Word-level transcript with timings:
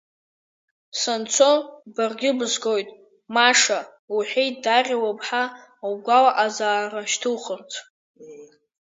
Санцо, 1.01 1.51
баргьы 1.95 2.31
бызгоит, 2.37 2.89
Маша,— 3.35 3.79
лҳәеит 4.17 4.55
Дариа 4.63 4.97
лыԥҳа 5.03 5.43
лгәалаҟазаара 5.91 7.01
шьҭылхырц. 7.11 7.71